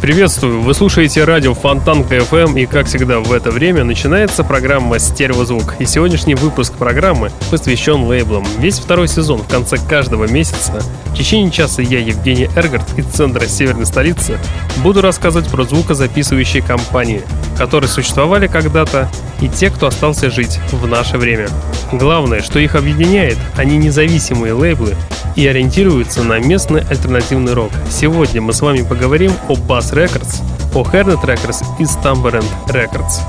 [0.00, 0.60] Приветствую!
[0.60, 5.74] Вы слушаете радио Фонтанка FM и, как всегда, в это время начинается программа «Стереозвук».
[5.80, 8.46] И сегодняшний выпуск программы посвящен лейблам.
[8.58, 13.44] Весь второй сезон в конце каждого месяца в течение часа я, Евгений Эргард, из центра
[13.48, 14.38] северной столицы,
[14.84, 17.22] буду рассказывать про звукозаписывающие компании,
[17.56, 19.10] которые существовали когда-то,
[19.40, 21.48] и те, кто остался жить в наше время.
[21.90, 24.94] Главное, что их объединяет, они независимые лейблы
[25.38, 27.70] и ориентируются на местный альтернативный рок.
[27.90, 29.54] Сегодня мы с вами поговорим о
[29.88, 30.42] Bass Records,
[30.74, 33.20] о Hernet Records и Stumberend Records.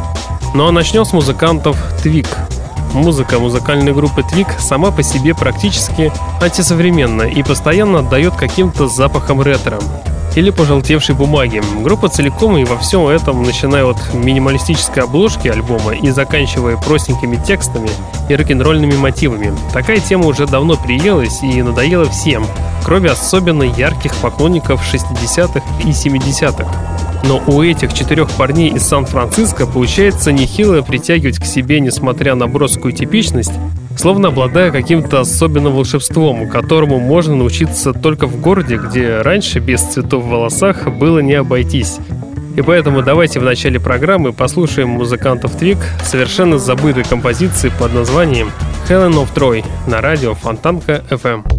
[0.53, 2.27] Ну а начнем с музыкантов Twig.
[2.93, 6.11] Музыка музыкальной группы Twig сама по себе практически
[6.41, 9.79] антисовременна и постоянно отдает каким-то запахом ретро
[10.35, 11.61] или пожелтевшей бумаги.
[11.81, 17.89] Группа целиком и во всем этом, начиная от минималистической обложки альбома и заканчивая простенькими текстами
[18.29, 19.53] и рок-н-ролльными мотивами.
[19.73, 22.45] Такая тема уже давно приелась и надоела всем,
[22.83, 27.08] кроме особенно ярких поклонников 60-х и 70-х.
[27.23, 32.93] Но у этих четырех парней из Сан-Франциско получается нехило притягивать к себе, несмотря на броскую
[32.93, 33.53] типичность,
[33.97, 40.23] словно обладая каким-то особенным волшебством, которому можно научиться только в городе, где раньше без цветов
[40.23, 41.97] в волосах было не обойтись.
[42.55, 48.51] И поэтому давайте в начале программы послушаем музыкантов Твик совершенно забытой композиции под названием
[48.89, 51.58] Helen of Troy на радио Фонтанка FM.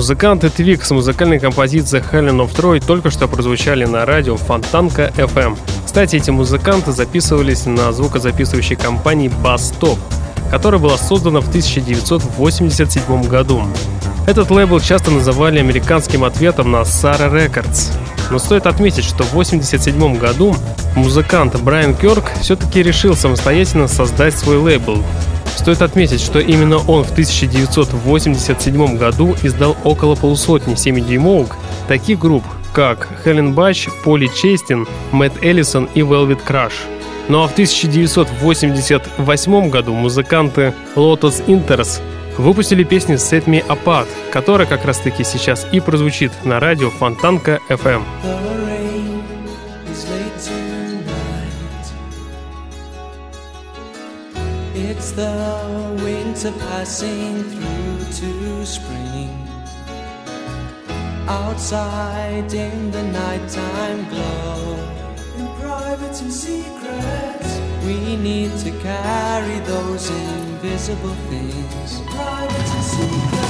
[0.00, 5.58] Музыканты Твик с музыкальной композицией Helen of Troy только что прозвучали на радио Фонтанка FM.
[5.84, 9.98] Кстати, эти музыканты записывались на звукозаписывающей компании Bass Top,
[10.50, 13.62] которая была создана в 1987 году.
[14.26, 17.92] Этот лейбл часто называли американским ответом на Sarah Records.
[18.30, 20.56] Но стоит отметить, что в 1987 году
[20.96, 25.02] музыкант Брайан Кёрк все-таки решил самостоятельно создать свой лейбл.
[25.60, 31.52] Стоит отметить, что именно он в 1987 году издал около полусотни 7-дюймовок
[31.86, 36.72] таких групп, как Хелен Бач, Поли Честин, Мэтт Эллисон и Velvet Crush.
[37.28, 42.00] Ну а в 1988 году музыканты Lotus Inters
[42.38, 47.60] выпустили песню Set Me Apart, которая как раз таки сейчас и прозвучит на радио Фонтанка
[47.68, 48.00] FM.
[55.10, 59.48] It's the winter passing through to spring.
[61.26, 64.78] Outside in the nighttime glow.
[65.36, 67.44] In private and secret,
[67.84, 71.98] we need to carry those invisible things.
[71.98, 73.49] In private and secret.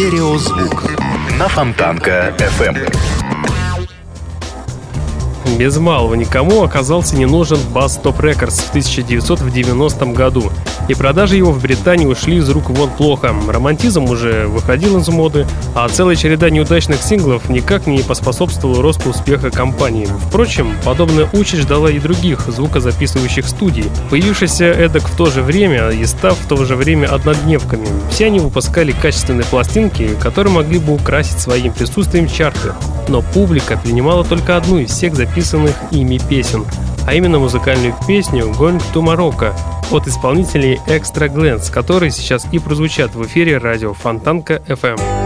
[0.00, 0.84] Стереозвук
[1.38, 2.90] на Фонтанка FM.
[5.58, 10.50] Без малого никому оказался не нужен Bass Top Records в 1990 году,
[10.90, 13.32] и продажи его в Британии ушли из рук вон плохо.
[13.46, 19.50] Романтизм уже выходил из моды, а целая череда неудачных синглов никак не поспособствовала росту успеха
[19.50, 20.08] компании.
[20.26, 26.04] Впрочем, подобная участь ждала и других звукозаписывающих студий, появившихся эдак в то же время и
[26.06, 27.86] став в то же время однодневками.
[28.10, 32.72] Все они выпускали качественные пластинки, которые могли бы украсить своим присутствием чарты.
[33.06, 36.64] Но публика принимала только одну из всех записанных ими песен,
[37.10, 39.52] а именно музыкальную песню «Going to Morocco»
[39.90, 45.19] от исполнителей Extra Glance, которые сейчас и прозвучат в эфире радио Фонтанка FM.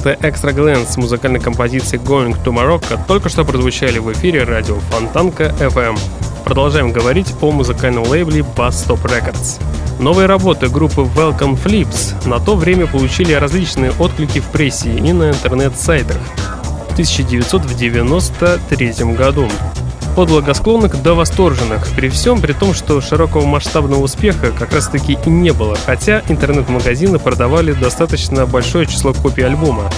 [0.00, 4.78] Музыканты Extra Glance с музыкальной композицией Going to Morocco только что прозвучали в эфире радио
[4.90, 5.98] Фонтанка FM.
[6.42, 9.60] Продолжаем говорить о музыкальном лейбле Bass Stop Records.
[9.98, 15.32] Новые работы группы Welcome Flips на то время получили различные отклики в прессе и на
[15.32, 16.16] интернет-сайтах.
[16.88, 19.50] В 1993 году
[20.16, 25.18] от благосклонных до восторженных, при всем при том, что широкого масштабного успеха как раз таки
[25.24, 29.90] и не было, хотя интернет-магазины продавали достаточно большое число копий альбома.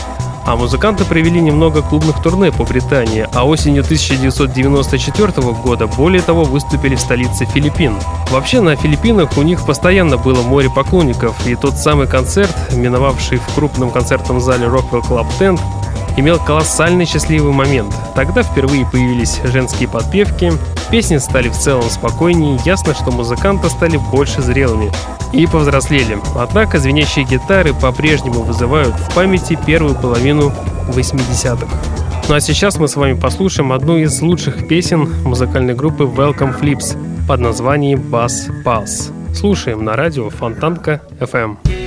[0.44, 6.96] А музыканты провели немного клубных турне по Британии, а осенью 1994 года более того выступили
[6.96, 7.94] в столице Филиппин.
[8.30, 13.54] Вообще на Филиппинах у них постоянно было море поклонников, и тот самый концерт, миновавший в
[13.54, 15.60] крупном концертном зале Rockwell Club Tent,
[16.16, 17.94] имел колоссальный счастливый момент.
[18.14, 20.52] Тогда впервые появились женские подпевки,
[20.90, 24.90] песни стали в целом спокойнее, ясно, что музыканты стали больше зрелыми
[25.32, 26.18] и повзрослели.
[26.36, 30.52] Однако звенящие гитары по-прежнему вызывают в памяти первую половину
[30.88, 31.66] 80-х.
[32.28, 36.96] Ну а сейчас мы с вами послушаем одну из лучших песен музыкальной группы Welcome Flips
[37.26, 39.12] под названием Bass Pulse.
[39.34, 41.81] Слушаем на радио Фонтанка FM.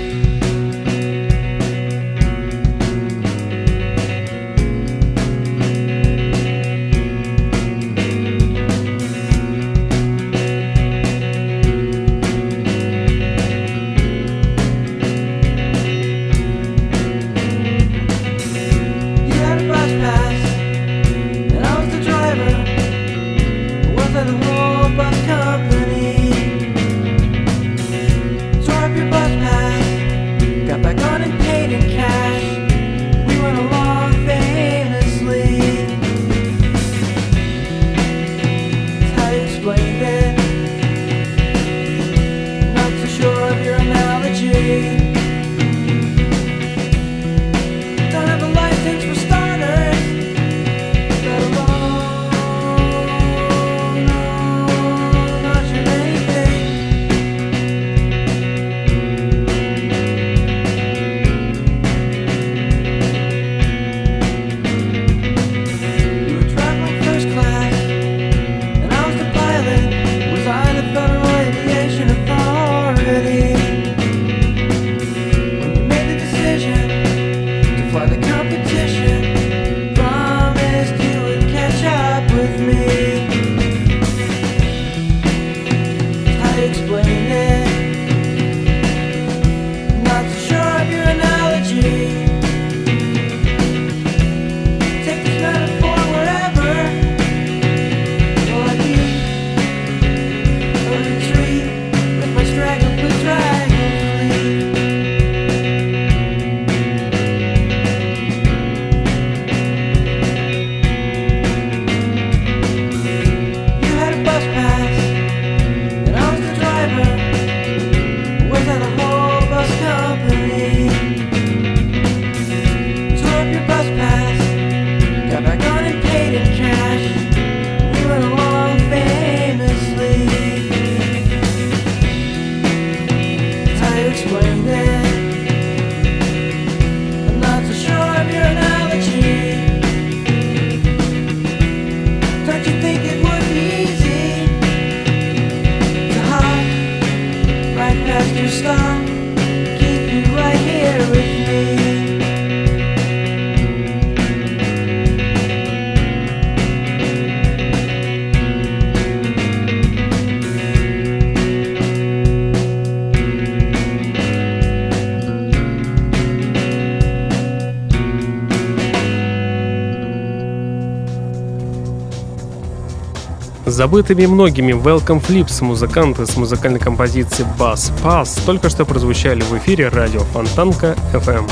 [173.65, 179.89] Забытыми многими Welcome Flips музыканты с музыкальной композицией Bass Pass только что прозвучали в эфире
[179.89, 181.49] радио Фонтанка FM.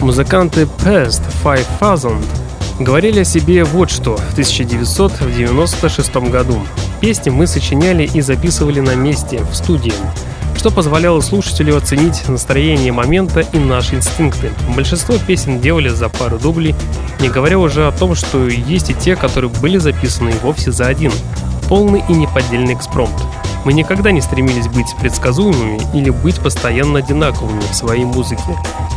[0.00, 2.22] Музыканты Past 5000
[2.80, 6.60] говорили о себе вот что в 1996 году.
[7.00, 9.94] Песни мы сочиняли и записывали на месте, в студии
[10.56, 14.50] что позволяло слушателю оценить настроение момента и наши инстинкты.
[14.74, 16.74] Большинство песен делали за пару дублей,
[17.20, 21.12] не говоря уже о том, что есть и те, которые были записаны вовсе за один
[21.68, 23.14] полный и неподдельный экспромт.
[23.64, 28.42] Мы никогда не стремились быть предсказуемыми или быть постоянно одинаковыми в своей музыке.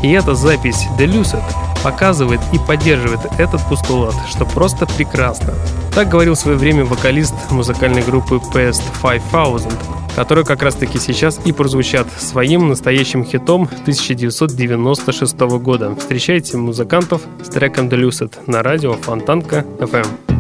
[0.03, 1.43] И эта запись The Lucid
[1.84, 5.53] показывает и поддерживает этот постулат, что просто прекрасно.
[5.95, 9.73] Так говорил в свое время вокалист музыкальной группы Past 5000,
[10.15, 15.95] которые как раз таки сейчас и прозвучат своим настоящим хитом 1996 года.
[15.95, 20.37] Встречайте музыкантов с треком The Lucid на радио Фонтанка FM.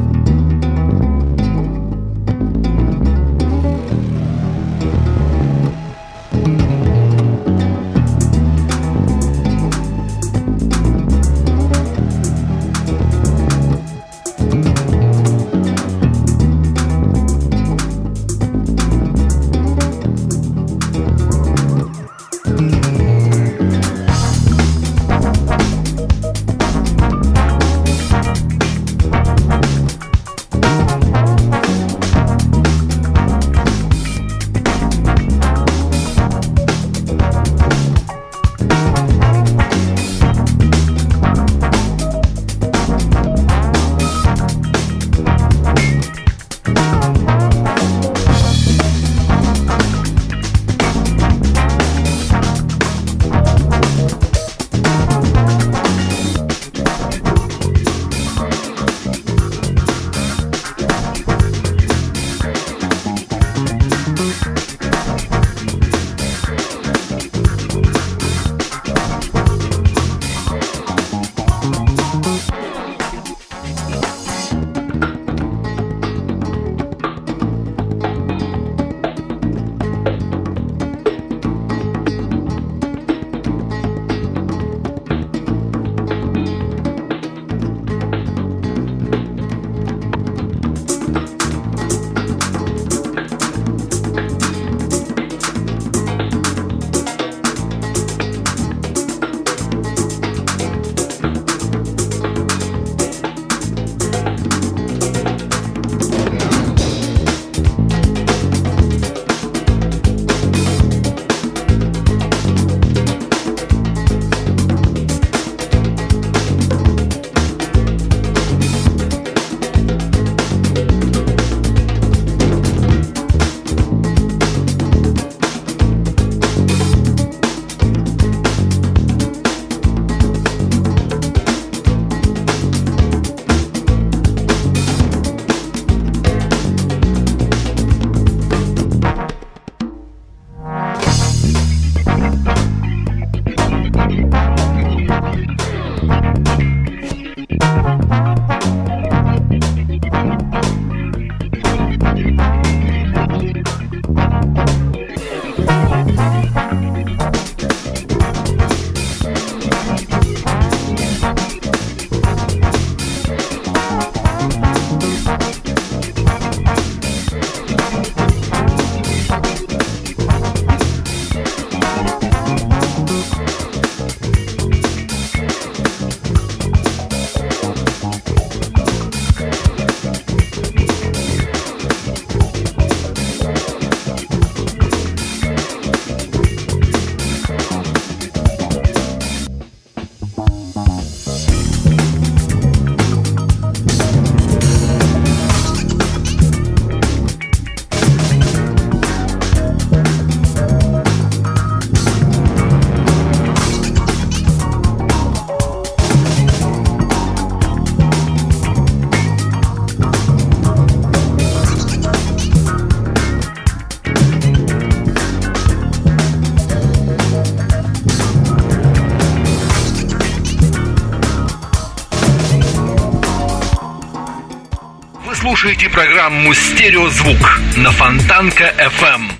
[225.97, 229.31] Программу «Стереозвук» на Фонтанка FM.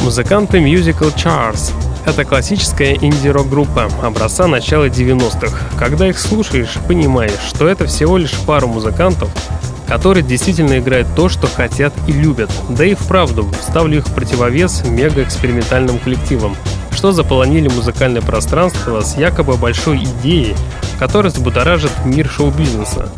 [0.00, 1.74] Музыканты Musical Chars—
[2.06, 5.54] это классическая инди-рок-группа образца начала 90-х.
[5.78, 9.28] Когда их слушаешь, понимаешь, что это всего лишь пару музыкантов,
[9.86, 12.50] которые действительно играют то, что хотят и любят.
[12.70, 16.56] Да и вправду, ставлю их в противовес мега-экспериментальным коллективам,
[16.92, 20.56] что заполонили музыкальное пространство с якобы большой идеей,
[20.98, 23.10] которая взбудоражит мир шоу-бизнеса.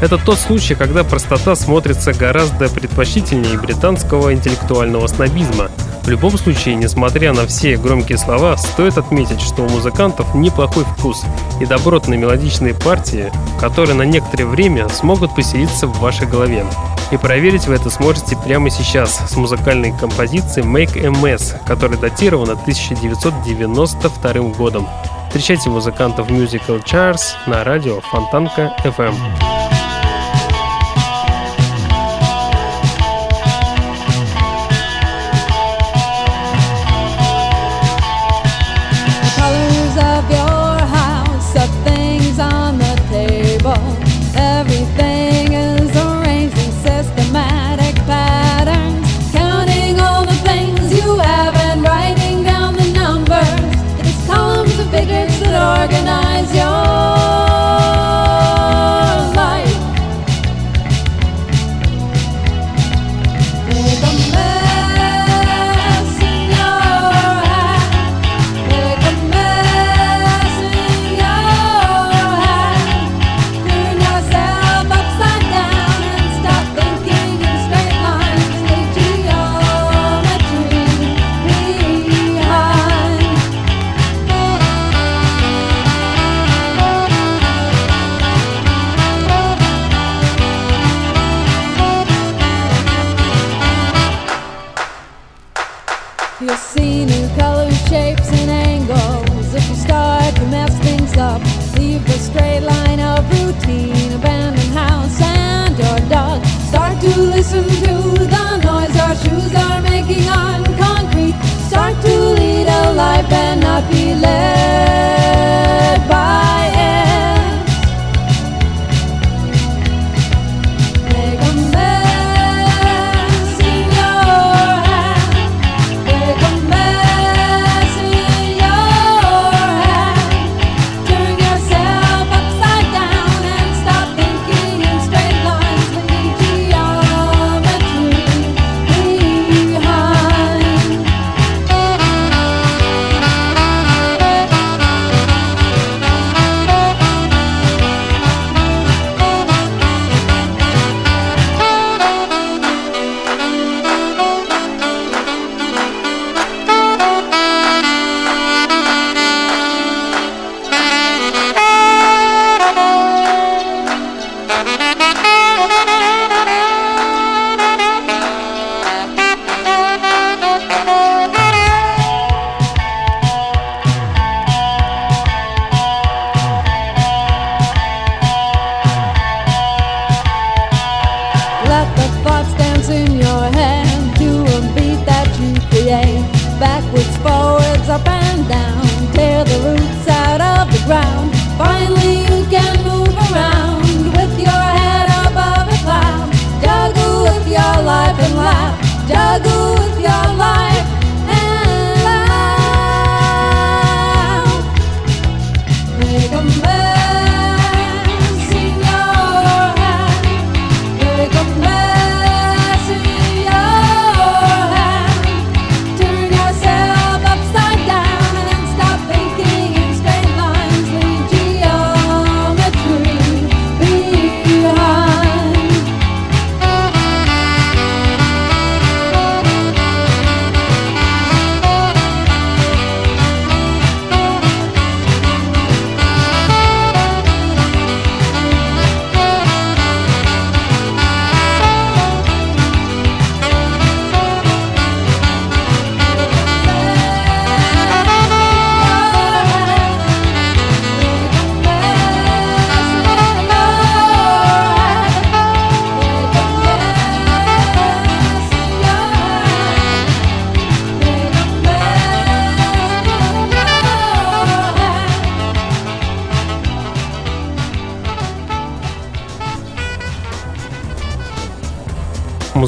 [0.00, 5.70] Это тот случай, когда простота смотрится гораздо предпочтительнее британского интеллектуального снобизма.
[6.02, 11.22] В любом случае, несмотря на все громкие слова, стоит отметить, что у музыкантов неплохой вкус
[11.60, 16.64] и добротные мелодичные партии, которые на некоторое время смогут поселиться в вашей голове.
[17.12, 24.32] И проверить вы это сможете прямо сейчас с музыкальной композицией Make Mess, которая датирована 1992
[24.56, 24.88] годом.
[25.28, 29.59] Встречайте музыкантов Musical Chairs на радио Фонтанка FM.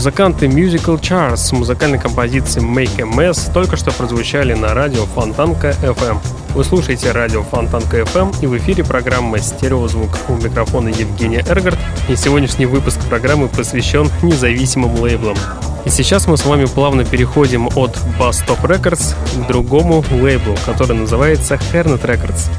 [0.03, 5.77] Музыканты Musical Chars с музыкальной композицией Make a Mess только что прозвучали на радио Фонтанка
[5.81, 6.19] FM.
[6.57, 10.11] Вы слушаете радио Фонтанка FM и в эфире программа «Стереозвук».
[10.29, 15.37] У микрофона Евгения Эргард и сегодняшний выпуск программы посвящен независимым лейблам.
[15.85, 20.97] И сейчас мы с вами плавно переходим от Bass Top Records к другому лейблу, который
[20.97, 22.51] называется Hernet Records.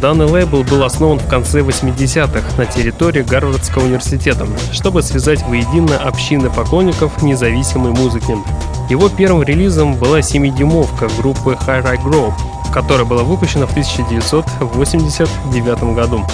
[0.00, 6.50] Данный лейбл был основан в конце 80-х на территории Гарвардского университета, чтобы связать воедино общины
[6.50, 8.34] поклонников независимой музыки.
[8.90, 12.34] Его первым релизом была 7-дюймовка группы High Grove,
[12.72, 16.26] которая была выпущена в 1989 году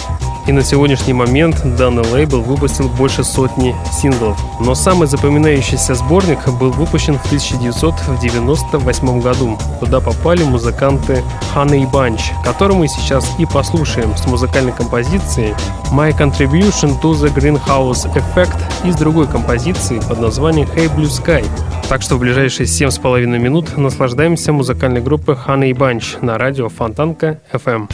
[0.47, 4.39] и на сегодняшний момент данный лейбл выпустил больше сотни синглов.
[4.61, 11.23] Но самый запоминающийся сборник был выпущен в 1998 году, куда попали музыканты
[11.55, 15.55] Honey Bunch, которую мы сейчас и послушаем с музыкальной композицией
[15.91, 21.45] My Contribution to the Greenhouse Effect из другой композиции под названием Hey Blue Sky.
[21.89, 27.89] Так что в ближайшие 7,5 минут наслаждаемся музыкальной группой Honey Bunch на радио Фонтанка FM.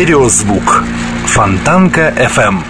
[0.00, 0.82] Стереозвук.
[1.26, 2.69] Фонтанка FM.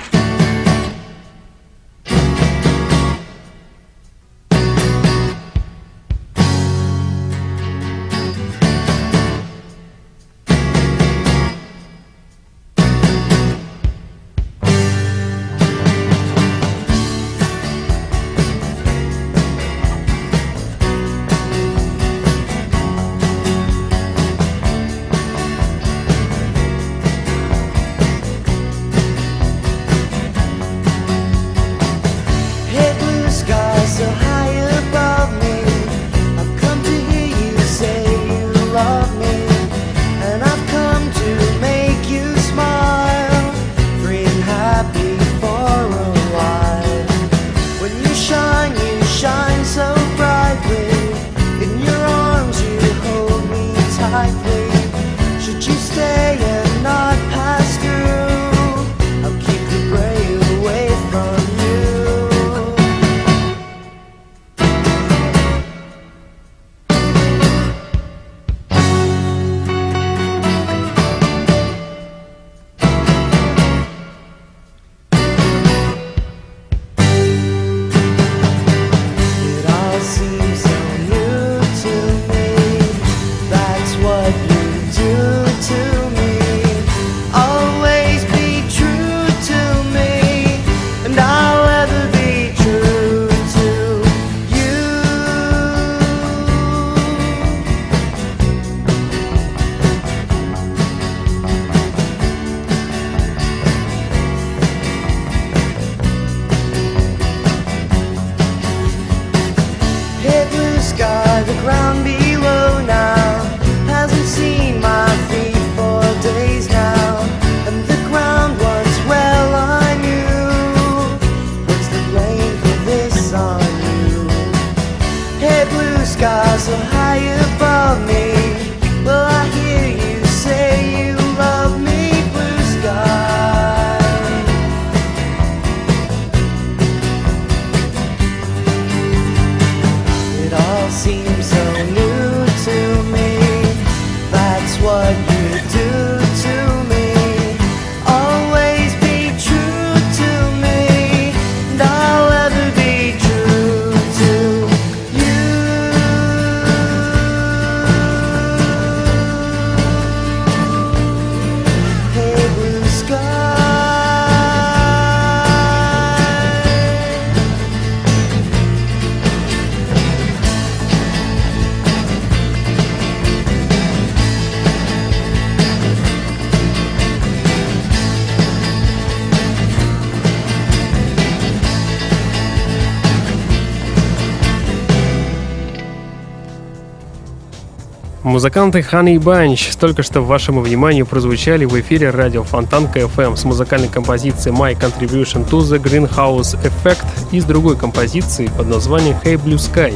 [188.40, 193.88] Музыканты Honey Bunch только что вашему вниманию прозвучали в эфире радио Фонтанка FM с музыкальной
[193.88, 199.56] композицией My Contribution to the Greenhouse Effect и с другой композицией под названием Hey Blue
[199.56, 199.94] Sky.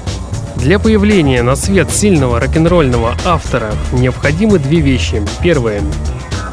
[0.56, 5.22] Для появления на свет сильного рок-н-ролльного автора необходимы две вещи.
[5.42, 5.80] Первое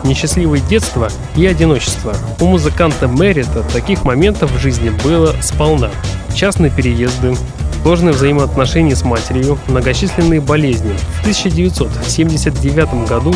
[0.06, 2.16] несчастливое детство и одиночество.
[2.40, 5.92] У музыканта Меррита таких моментов в жизни было сполна.
[6.34, 7.36] Частные переезды,
[7.82, 10.94] сложные взаимоотношения с матерью, многочисленные болезни.
[11.18, 13.34] В 1979 году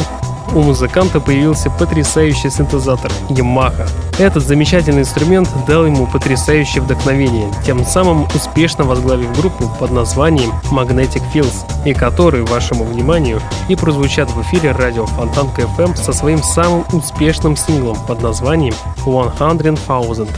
[0.53, 3.87] у музыканта появился потрясающий синтезатор Yamaha.
[4.19, 11.23] Этот замечательный инструмент дал ему потрясающее вдохновение, тем самым успешно возглавив группу под названием Magnetic
[11.33, 16.85] Fields, и который, вашему вниманию, и прозвучат в эфире радио Фонтанка FM со своим самым
[16.93, 18.75] успешным синглом под названием
[19.05, 20.29] One Hundred Thousand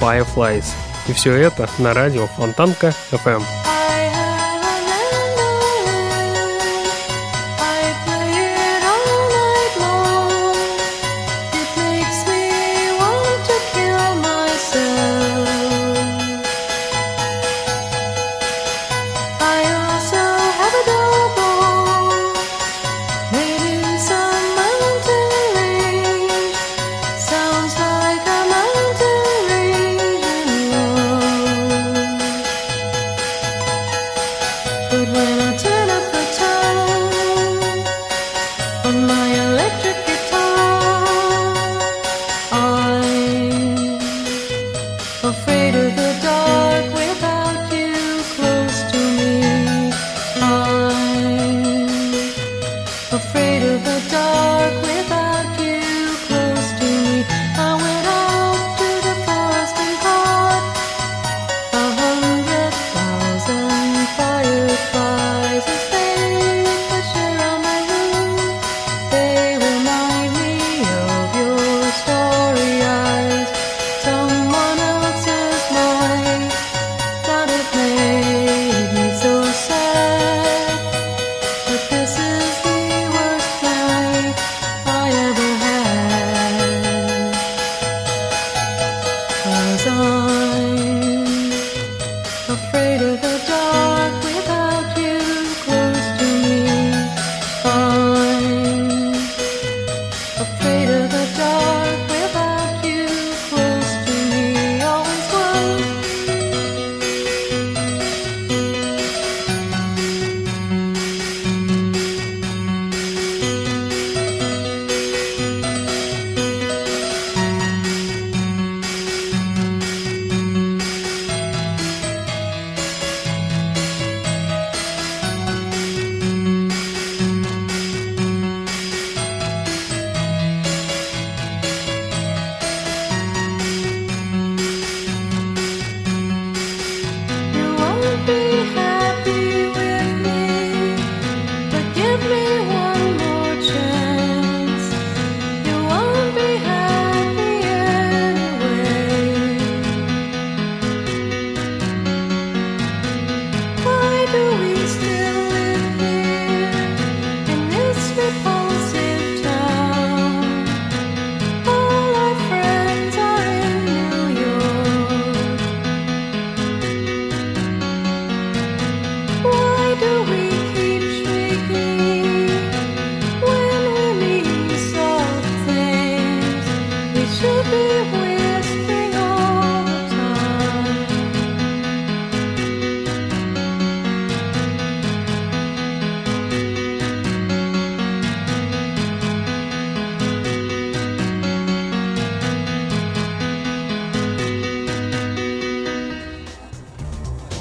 [0.00, 0.64] Fireflies.
[1.08, 3.65] И все это на радио Фонтанка FM.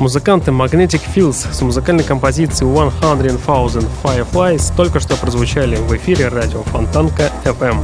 [0.05, 7.31] Музыканты Magnetic Fields с музыкальной композицией 100,000 Fireflies только что прозвучали в эфире радио Фонтанка
[7.43, 7.83] FM.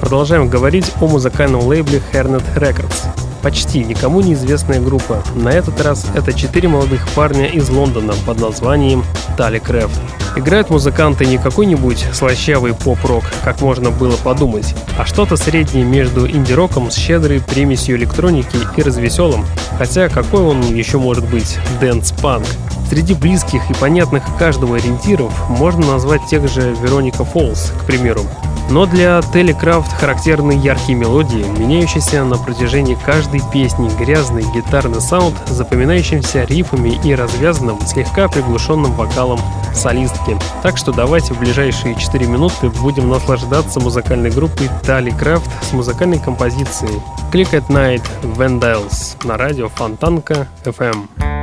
[0.00, 3.04] Продолжаем говорить о музыкальном лейбле Hernet Records.
[3.42, 5.22] Почти никому неизвестная группа.
[5.34, 9.04] На этот раз это четыре молодых парня из Лондона под названием
[9.36, 10.00] Тали Крэфт.
[10.36, 16.90] Играют музыканты не какой-нибудь слащавый поп-рок, как можно было подумать, а что-то среднее между инди-роком
[16.90, 19.44] с щедрой примесью электроники и развеселым.
[19.76, 21.58] Хотя какой он еще может быть?
[21.80, 22.46] Дэнс-панк.
[22.88, 28.22] Среди близких и понятных каждому ориентиров можно назвать тех же Veronica Falls, к примеру.
[28.70, 36.44] Но для Telecraft характерны яркие мелодии, меняющиеся на протяжении каждой песни, грязный гитарный саунд, запоминающимся
[36.44, 39.40] рифами и развязанным, слегка приглушенным вокалом
[39.74, 40.38] солистки.
[40.62, 47.02] Так что давайте в ближайшие 4 минуты будем наслаждаться музыкальной группой Telecraft с музыкальной композицией
[47.32, 51.39] Click at Night Vandals на радио Фонтанка FM.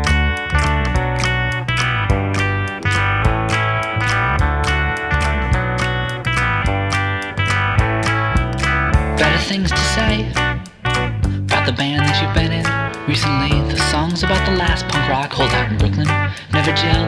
[13.08, 13.56] Recently.
[13.72, 16.08] The songs about the last punk rock holdout in Brooklyn
[16.52, 17.08] never gelled,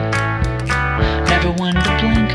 [1.28, 2.32] never one to blink.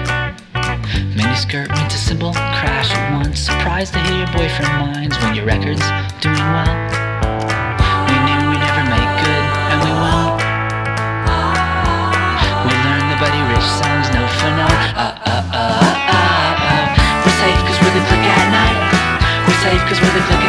[1.18, 3.40] Miniskirt meets a symbol, crash at once.
[3.40, 5.82] Surprised to hear your boyfriend minds when your record's
[6.22, 6.74] doing well.
[8.06, 10.38] We knew we'd never make good, and we won't.
[12.70, 14.70] We learned the Buddy Rich songs, no for no.
[14.94, 16.86] Uh, uh, uh, uh, uh.
[17.26, 18.78] We're safe cause we're the click at night.
[19.50, 20.45] We're safe cause we're the click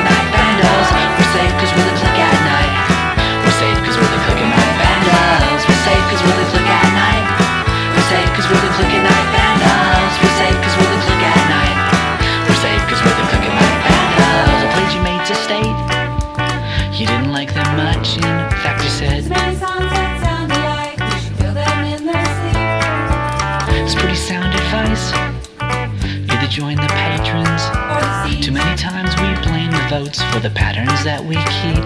[30.04, 31.84] blame for the patterns that we keep.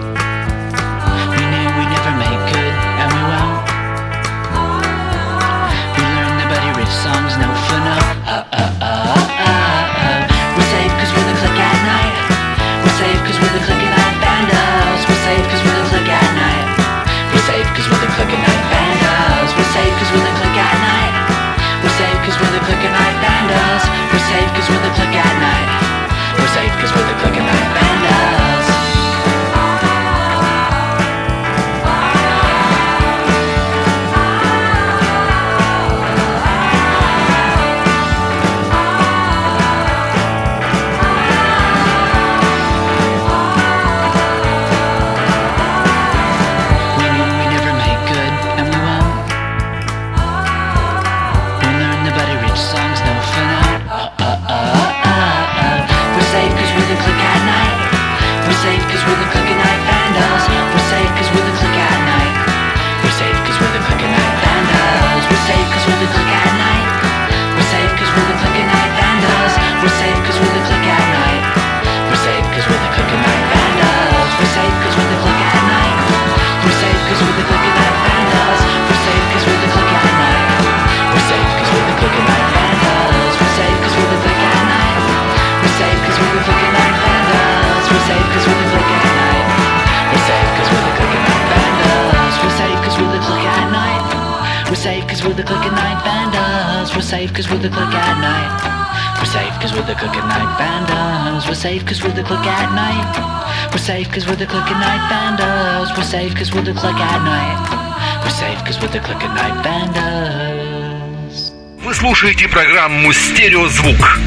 [1.31, 3.63] We knew we'd never make good, and we won't.
[5.95, 7.95] We learned the Buddy Rich songs, no for no.
[8.27, 9.00] Uh, uh, uh.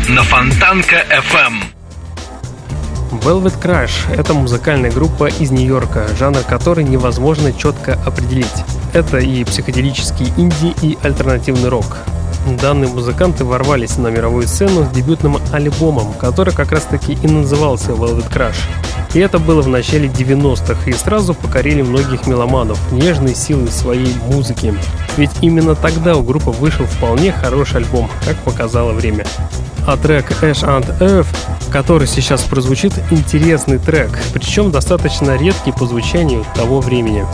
[0.08, 1.64] На Фонтанка FM.
[3.22, 8.64] Velvet Crush— это музыкальная группа из Нью-Йорка, жанр которой невозможно четко определить.
[8.92, 11.96] Это и психоделический инди, и альтернативный рок.
[12.60, 18.30] Данные музыканты ворвались на мировую сцену с дебютным альбомом, который как раз-таки и назывался Velvet
[18.30, 18.56] Crush.
[19.14, 24.74] И это было в начале 90-х, и сразу покорили многих меломанов нежной силой своей музыки.
[25.16, 29.24] Ведь именно тогда у группы вышел вполне хороший альбом, как показало время.
[29.86, 31.28] А трек Ash and Earth,
[31.70, 37.24] который сейчас прозвучит, интересный трек, причем достаточно редкий по звучанию того времени.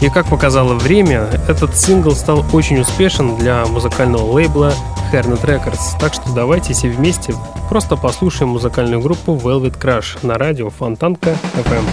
[0.00, 4.72] И как показало время, этот сингл стал очень успешен для музыкального лейбла
[5.12, 7.34] Hernet Records, так что давайте все вместе
[7.68, 11.84] просто послушаем музыкальную группу Velvet Crush на радио Фонтанка FM.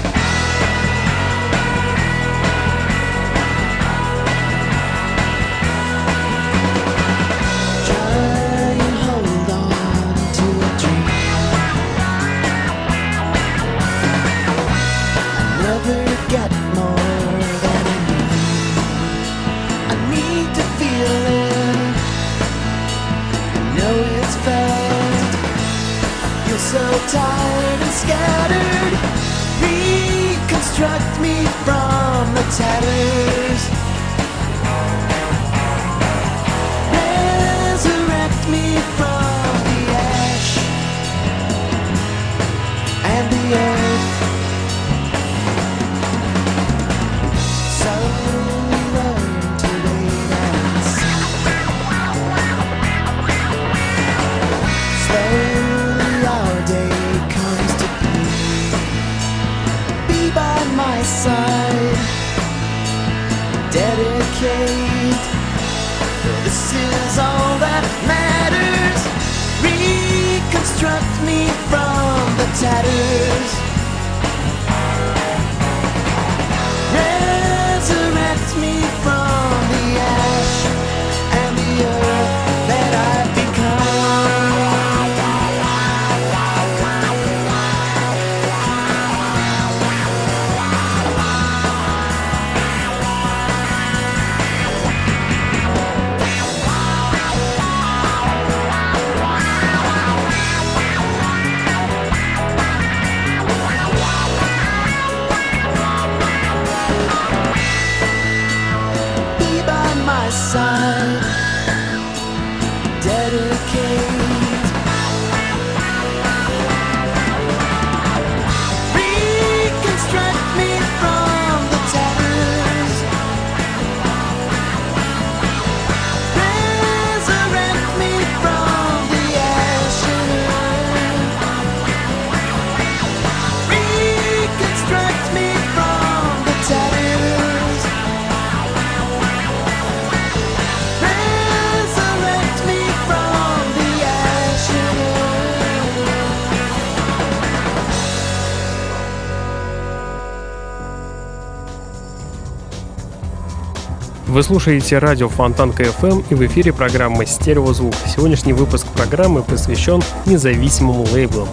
[154.38, 157.96] Вы слушаете радио Фонтанка FM и в эфире программа «Стереозвук».
[158.06, 161.48] Сегодняшний выпуск программы посвящен независимым лейблам.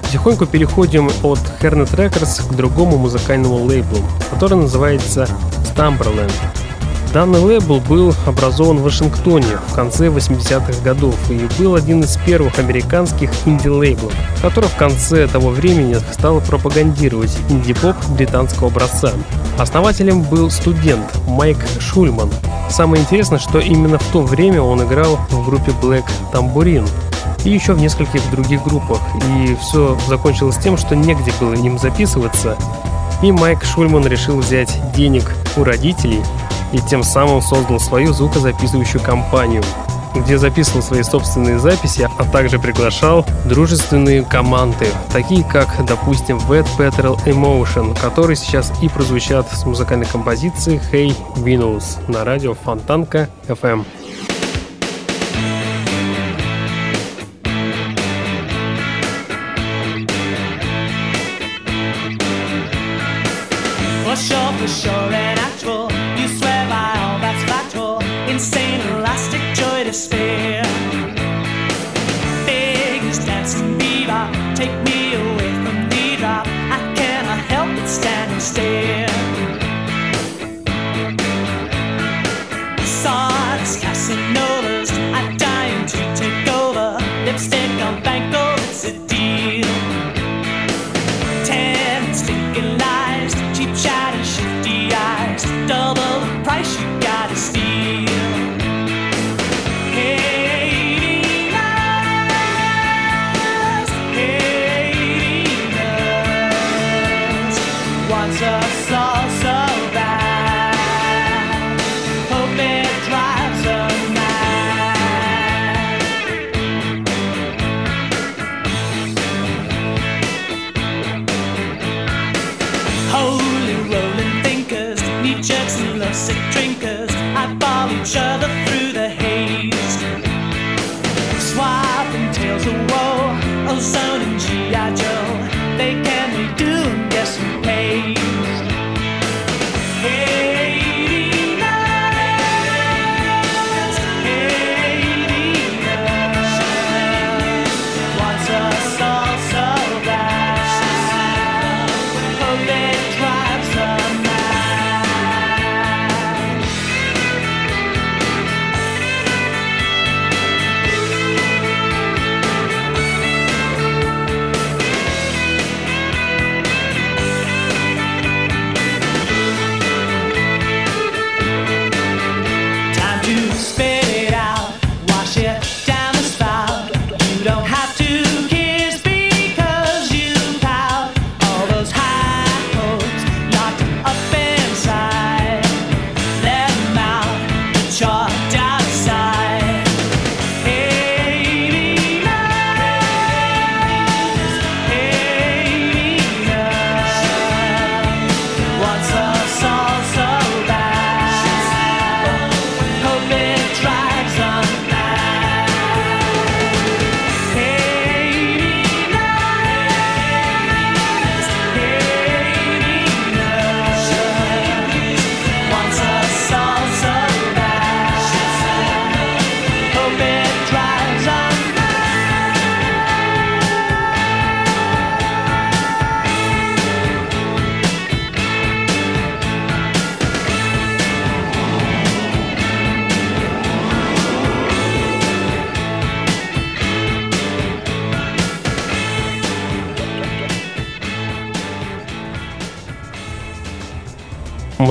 [0.00, 3.98] Потихоньку переходим от Harriet Records к другому музыкальному лейблу,
[4.30, 5.28] который называется
[5.76, 6.32] Slumberland.
[7.12, 12.58] Данный лейбл был образован в Вашингтоне в конце 80-х годов и был один из первых
[12.58, 19.12] американских инди-лейблов, который в конце того времени стал пропагандировать инди-поп британского образца.
[19.58, 22.30] Основателем был студент Майк Шульман.
[22.70, 26.88] Самое интересное, что именно в то время он играл в группе Black Tambourine
[27.44, 29.00] и еще в нескольких других группах.
[29.36, 32.56] И все закончилось тем, что негде было им записываться,
[33.22, 36.22] и Майк Шульман решил взять денег у родителей
[36.72, 39.62] и тем самым создал свою звукозаписывающую компанию,
[40.14, 47.18] где записывал свои собственные записи, а также приглашал дружественные команды, такие как, допустим, Wet Petrol
[47.24, 53.84] Emotion, которые сейчас и прозвучат с музыкальной композицией Hey Venus на радио Фонтанка FM.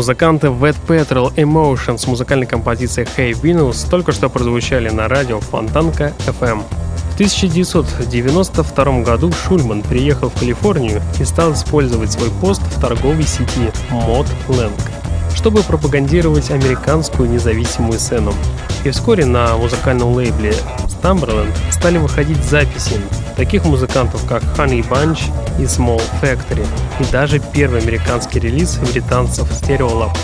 [0.02, 6.14] Музыканты Wet Petrol Emotion с музыкальной композицией Hey Venus только что прозвучали на радио Фонтанка
[6.26, 6.64] FM.
[7.12, 13.70] В 1992 году Шульман приехал в Калифорнию и стал использовать свой пост в торговой сети
[13.92, 14.74] Mod Lang,
[15.36, 18.34] чтобы пропагандировать американскую независимую сцену.
[18.84, 20.56] И вскоре на музыкальном лейбле
[20.88, 23.00] Stumberland стали выходить записи
[23.36, 26.66] таких музыкантов, как Honey Bunch и Small Factory,
[27.00, 30.18] и даже первый американский релиз британцев Stereo Lab.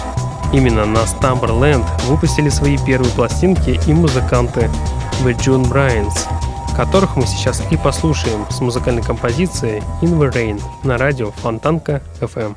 [0.53, 4.69] Именно на Stumberland выпустили свои первые пластинки и музыканты
[5.23, 6.13] The June Bryans,
[6.75, 12.55] которых мы сейчас и послушаем с музыкальной композицией In the Rain на радио Фонтанка FM.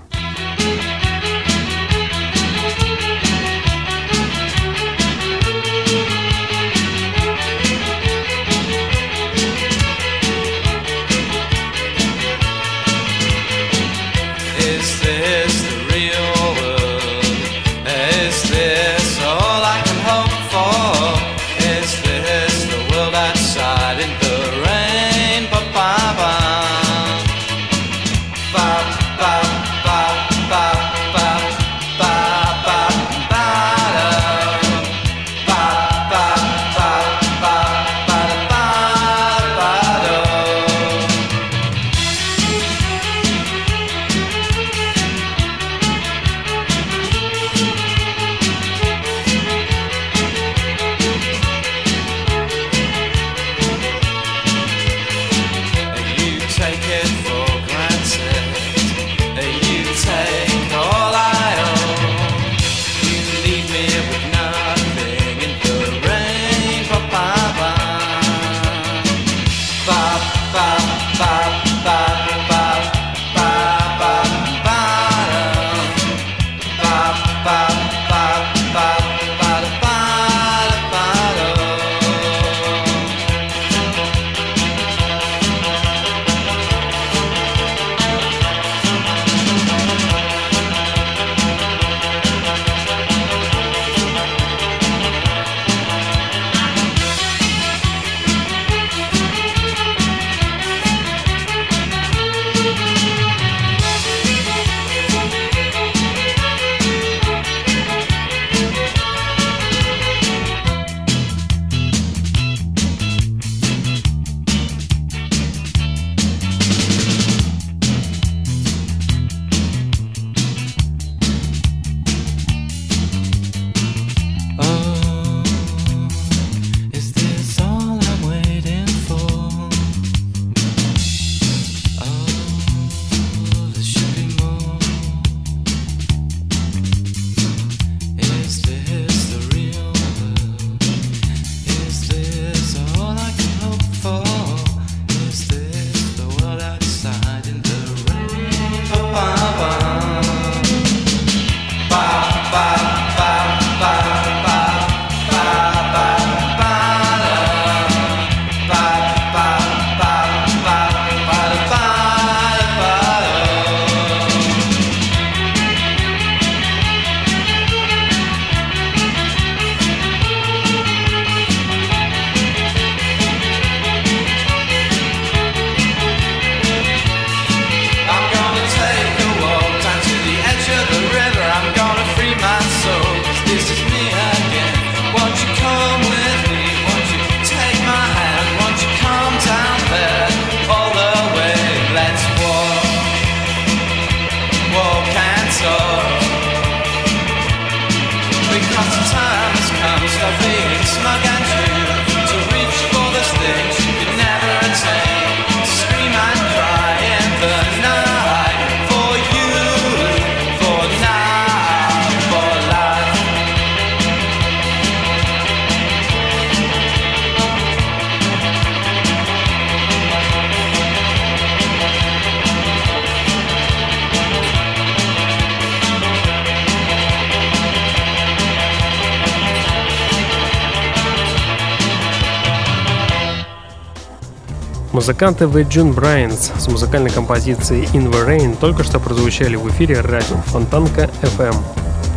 [235.00, 240.02] Музыканты The June Brides с музыкальной композицией In the Rain только что прозвучали в эфире
[240.02, 241.54] радио Фонтанка FM.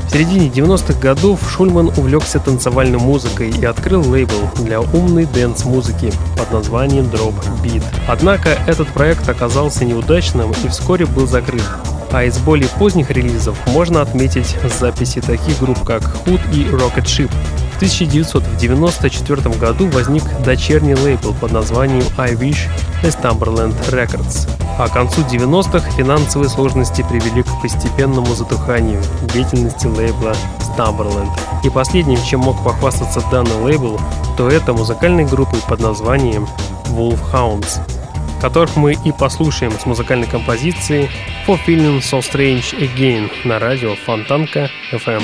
[0.05, 6.51] В середине 90-х годов Шульман увлекся танцевальной музыкой и открыл лейбл для умной дэнс-музыки под
[6.51, 7.85] названием Drop Beat.
[8.05, 11.63] Однако этот проект оказался неудачным и вскоре был закрыт.
[12.11, 17.31] А из более поздних релизов можно отметить записи таких групп, как Hood и Rocket Ship.
[17.83, 22.69] В 1994 году возник дочерний лейбл под названием I Wish
[23.03, 24.49] Estamberland Records.
[24.79, 29.01] А к концу 90-х финансовые сложности привели к постепенному затуханию
[29.33, 31.29] деятельности лейбла Stumberland.
[31.65, 33.99] И последним, чем мог похвастаться данный лейбл,
[34.37, 36.47] то это музыкальной группой под названием
[36.85, 37.81] Wolfhounds,
[38.39, 41.09] которых мы и послушаем с музыкальной композицией
[41.45, 45.21] For Feeling So Strange Again на радио Фонтанка FM.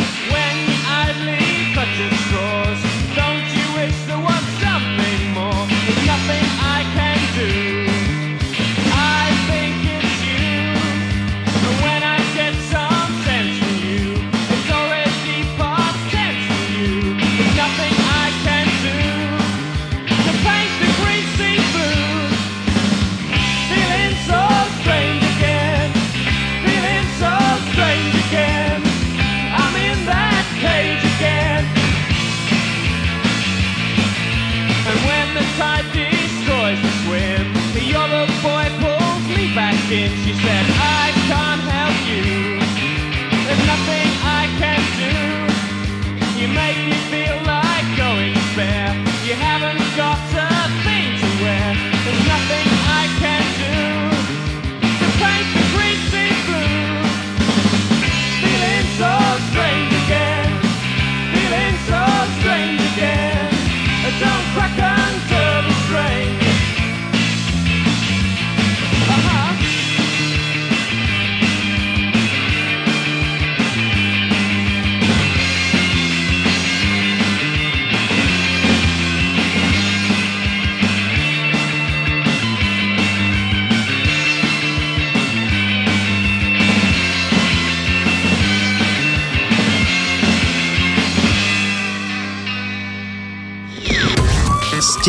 [37.90, 40.12] The other boy pulls me back in.
[40.24, 40.79] She said,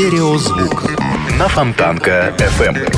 [0.00, 0.90] Стереозвук
[1.38, 2.90] на Фонтанка FM.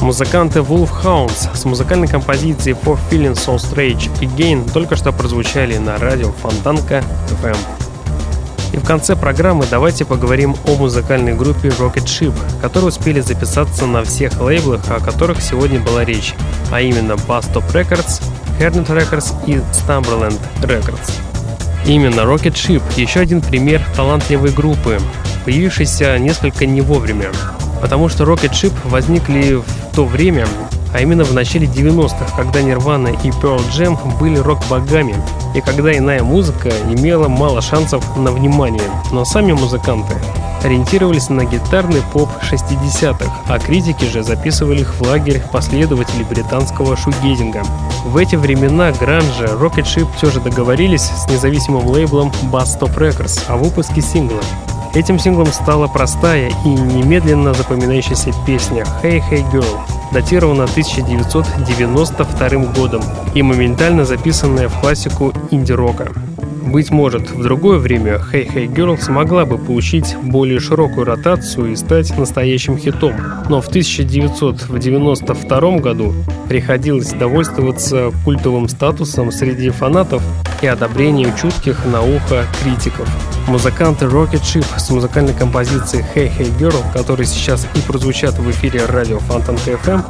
[0.00, 6.32] Музыканты Wolfhounds с музыкальной композицией For Feeling So Strange Again только что прозвучали на радио
[6.32, 7.04] Фонтанка
[7.40, 7.56] FM.
[8.72, 14.02] И в конце программы давайте поговорим о музыкальной группе Rocket Ship, которые успели записаться на
[14.02, 16.34] всех лейблах, о которых сегодня была речь,
[16.72, 18.20] а именно Bass Top Records,
[18.58, 21.23] Hernet Records и Stumberland Records.
[21.86, 24.98] Именно Rocket Ship– еще один пример талантливой группы,
[25.44, 27.30] появившейся несколько не вовремя,
[27.82, 30.46] потому что Rocket Ship возникли в то время,
[30.94, 35.14] а именно в начале 90-х, когда Nirvana и Pearl Jam были рок-богами,
[35.54, 40.14] и когда иная музыка имела мало шансов на внимание, но сами музыканты
[40.64, 47.62] ориентировались на гитарный поп 60-х, а критики же записывали их в лагерь последователей британского шугейзинга.
[48.04, 53.42] В эти времена гранжа Rocket Ship все же договорились с независимым лейблом Bass Top Records
[53.48, 54.40] о выпуске сингла.
[54.94, 59.80] Этим синглом стала простая и немедленно запоминающаяся песня «Hey Hey Girl»,
[60.12, 63.02] датирована 1992 годом
[63.34, 66.12] и моментально записанная в классику инди-рока.
[66.66, 71.76] Быть может, в другое время Hey Hey Girl смогла бы получить более широкую ротацию и
[71.76, 73.14] стать настоящим хитом,
[73.48, 76.14] но в 1992 году
[76.48, 80.22] приходилось довольствоваться культовым статусом среди фанатов
[80.62, 83.08] и одобрением чутких на ухо критиков.
[83.46, 88.86] Музыканты Rocket Ship с музыкальной композицией Hey Hey Girl, которые сейчас и прозвучат в эфире
[88.86, 90.02] радио Фонтанка FM,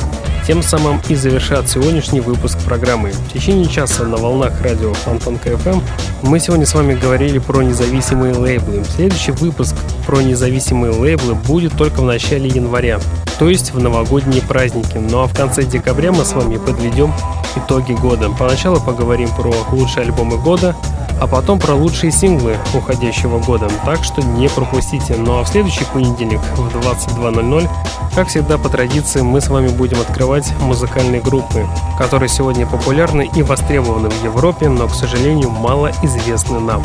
[0.46, 3.10] тем самым и завершат сегодняшний выпуск программы.
[3.10, 5.82] В течение часа на волнах радио Фонтанка FM
[6.22, 8.84] мы сегодня с вами говорили про независимые лейблы.
[8.84, 9.74] Следующий выпуск
[10.06, 13.00] про независимые лейблы будет только в начале января,
[13.38, 14.96] то есть в новогодние праздники.
[14.98, 17.12] Ну а в конце декабря мы с вами подведем
[17.56, 18.30] итоги года.
[18.30, 20.74] Поначалу поговорим про лучшие альбомы года,
[21.20, 23.68] а потом про лучшие синглы уходящего года.
[23.84, 25.16] Так что не пропустите.
[25.16, 27.68] Ну а в следующий понедельник в 22.00,
[28.14, 31.66] как всегда по традиции, мы с вами будем открывать музыкальные группы,
[31.98, 36.82] которые сегодня популярны и востребованы в Европе, но, к сожалению, мало известны нам.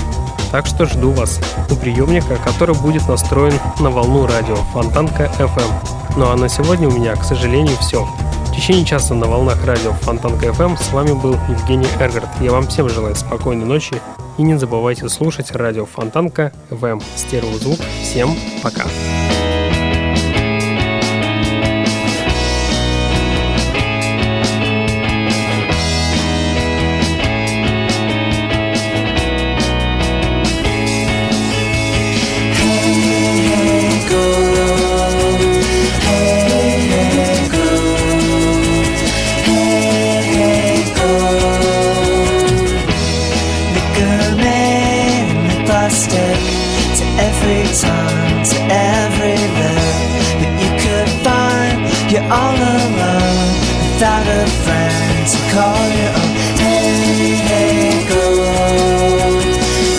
[0.51, 1.39] Так что жду вас
[1.69, 5.71] у приемника, который будет настроен на волну радио Фонтанка FM.
[6.17, 8.05] Ну а на сегодня у меня, к сожалению, все.
[8.05, 12.29] В течение часа на волнах радио Фонтанка FM с вами был Евгений Эргард.
[12.39, 14.01] Я вам всем желаю спокойной ночи
[14.37, 17.79] и не забывайте слушать радио Фонтанка FM стереозвук.
[18.01, 18.29] Всем
[18.63, 18.83] пока!
[18.83, 19.58] Hey,
[52.31, 53.49] all alone
[53.83, 56.31] without a friend to call your own.
[56.61, 59.33] Hey, hey, girl.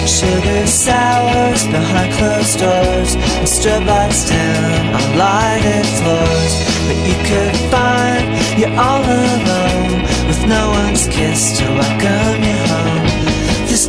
[0.06, 6.54] Sugar sours behind closed doors and strobe lights dim on lighted floors.
[6.86, 8.24] But you could find
[8.58, 9.31] you're all alone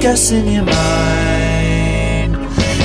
[0.04, 2.36] in your mind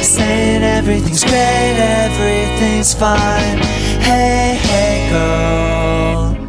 [0.05, 3.59] saying everything's great, everything's fine.
[3.99, 6.48] Hey, hey, girl.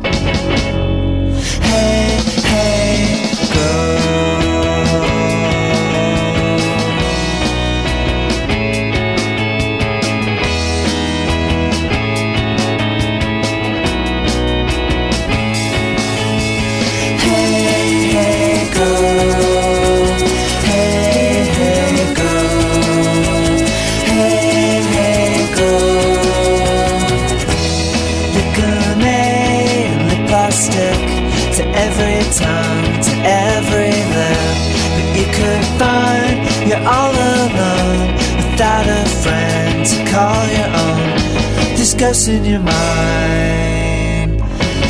[42.02, 42.10] Own.
[42.10, 44.42] This ghost in your mind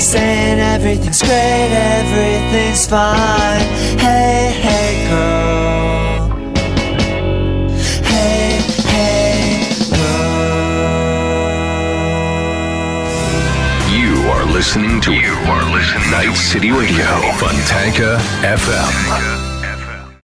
[0.01, 3.62] saying everything's great, everything's fine.
[3.99, 6.30] Hey, hey, girl.
[8.03, 10.70] Hey, hey, girl.
[13.91, 17.05] You are listening to You are listening Night City Radio,
[17.38, 19.38] Fontanka FM.